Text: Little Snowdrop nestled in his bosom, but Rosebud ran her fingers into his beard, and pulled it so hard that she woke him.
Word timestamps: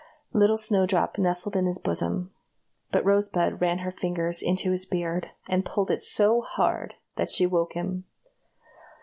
Little 0.33 0.57
Snowdrop 0.57 1.19
nestled 1.19 1.55
in 1.55 1.67
his 1.67 1.77
bosom, 1.77 2.31
but 2.91 3.05
Rosebud 3.05 3.61
ran 3.61 3.77
her 3.85 3.91
fingers 3.91 4.41
into 4.41 4.71
his 4.71 4.83
beard, 4.83 5.27
and 5.47 5.63
pulled 5.63 5.91
it 5.91 6.01
so 6.01 6.41
hard 6.41 6.95
that 7.17 7.29
she 7.29 7.45
woke 7.45 7.73
him. 7.73 8.05